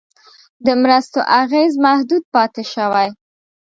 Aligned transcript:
د 0.65 0.67
مرستو 0.81 1.19
اغېز 1.41 1.73
محدود 1.85 2.23
پاتې 2.33 2.63
شوی. 2.73 3.07